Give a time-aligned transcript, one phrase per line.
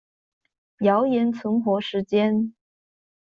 [0.79, 2.55] 謠言存活時間